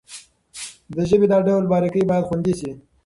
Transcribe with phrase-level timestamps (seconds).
[0.95, 2.71] د ژبې دا ډول باريکۍ بايد خوندي شي.